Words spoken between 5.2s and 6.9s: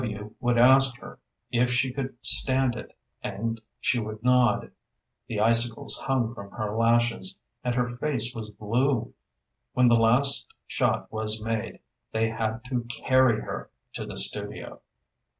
The icicles hung from her